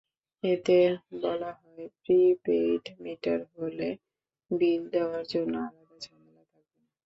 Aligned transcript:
এতে 0.43 0.77
বলা 1.21 1.51
হয়, 1.59 1.85
প্রি-পেইড 1.97 2.83
মিটার 3.03 3.39
হলে 3.53 3.89
বিল 4.51 4.81
দেওয়ার 4.93 5.23
জন্য 5.33 5.53
আলাদা 5.67 5.95
ঝামেলা 6.05 6.43
থাকবে 6.45 6.79
না। 6.81 6.91